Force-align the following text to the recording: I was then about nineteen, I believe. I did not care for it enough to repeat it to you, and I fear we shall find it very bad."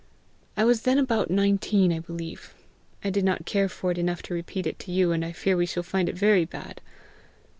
I 0.57 0.63
was 0.65 0.81
then 0.81 0.97
about 0.97 1.29
nineteen, 1.29 1.93
I 1.93 1.99
believe. 1.99 2.55
I 3.03 3.11
did 3.11 3.23
not 3.23 3.45
care 3.45 3.69
for 3.69 3.91
it 3.91 3.99
enough 3.99 4.23
to 4.23 4.33
repeat 4.33 4.65
it 4.65 4.79
to 4.79 4.91
you, 4.91 5.11
and 5.11 5.23
I 5.23 5.31
fear 5.31 5.55
we 5.55 5.67
shall 5.67 5.83
find 5.83 6.09
it 6.09 6.17
very 6.17 6.43
bad." 6.43 6.81